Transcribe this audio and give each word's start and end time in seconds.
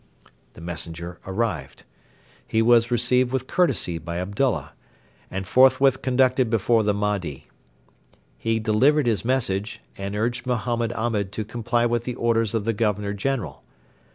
The 0.53 0.61
messenger 0.61 1.19
arrived. 1.27 1.83
He 2.47 2.63
was 2.63 2.89
received 2.89 3.31
with 3.31 3.45
courtesy 3.45 3.99
by 3.99 4.17
Abdullah, 4.17 4.71
and 5.29 5.45
forthwith 5.45 6.01
conducted 6.01 6.49
before 6.49 6.81
the 6.81 6.95
Mahdi. 6.95 7.45
He 8.39 8.59
delivered 8.59 9.05
his 9.05 9.23
message, 9.23 9.79
and 9.95 10.15
urged 10.15 10.47
Mohammed 10.47 10.91
Ahmed 10.93 11.31
to 11.33 11.45
comply 11.45 11.85
with 11.85 12.05
the 12.05 12.15
orders 12.15 12.55
of 12.55 12.65
the 12.65 12.73
Governor 12.73 13.13
General. 13.13 13.61